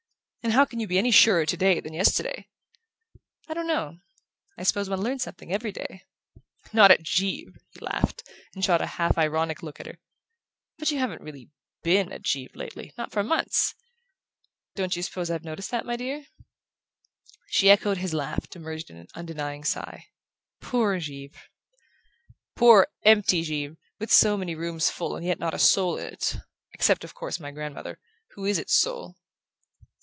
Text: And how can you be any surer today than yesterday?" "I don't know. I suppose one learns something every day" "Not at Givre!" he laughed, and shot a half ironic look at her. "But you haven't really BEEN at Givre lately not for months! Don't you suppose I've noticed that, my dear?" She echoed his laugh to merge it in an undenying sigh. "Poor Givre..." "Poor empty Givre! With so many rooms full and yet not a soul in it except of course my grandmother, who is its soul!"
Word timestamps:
And 0.43 0.53
how 0.53 0.65
can 0.65 0.79
you 0.79 0.87
be 0.87 0.97
any 0.97 1.11
surer 1.11 1.45
today 1.45 1.79
than 1.79 1.93
yesterday?" 1.93 2.47
"I 3.47 3.53
don't 3.53 3.67
know. 3.67 3.99
I 4.57 4.63
suppose 4.63 4.89
one 4.89 4.99
learns 4.99 5.21
something 5.21 5.53
every 5.53 5.71
day" 5.71 6.03
"Not 6.73 6.89
at 6.89 7.03
Givre!" 7.03 7.59
he 7.69 7.79
laughed, 7.79 8.27
and 8.55 8.65
shot 8.65 8.81
a 8.81 8.87
half 8.97 9.19
ironic 9.19 9.61
look 9.61 9.79
at 9.79 9.85
her. 9.85 9.99
"But 10.79 10.89
you 10.89 10.97
haven't 10.97 11.21
really 11.21 11.51
BEEN 11.83 12.11
at 12.11 12.23
Givre 12.23 12.57
lately 12.57 12.91
not 12.97 13.11
for 13.11 13.21
months! 13.21 13.75
Don't 14.73 14.95
you 14.95 15.03
suppose 15.03 15.29
I've 15.29 15.43
noticed 15.43 15.69
that, 15.69 15.85
my 15.85 15.95
dear?" 15.95 16.25
She 17.51 17.69
echoed 17.69 17.97
his 17.99 18.11
laugh 18.15 18.47
to 18.47 18.59
merge 18.59 18.81
it 18.85 18.89
in 18.89 18.97
an 18.97 19.09
undenying 19.13 19.63
sigh. 19.63 20.07
"Poor 20.59 20.99
Givre..." 20.99 21.37
"Poor 22.55 22.87
empty 23.03 23.43
Givre! 23.43 23.77
With 23.99 24.11
so 24.11 24.37
many 24.37 24.55
rooms 24.55 24.89
full 24.89 25.15
and 25.15 25.23
yet 25.23 25.37
not 25.37 25.53
a 25.53 25.59
soul 25.59 25.97
in 25.99 26.07
it 26.11 26.37
except 26.73 27.03
of 27.03 27.13
course 27.13 27.39
my 27.39 27.51
grandmother, 27.51 27.99
who 28.31 28.45
is 28.45 28.57
its 28.57 28.73
soul!" 28.73 29.15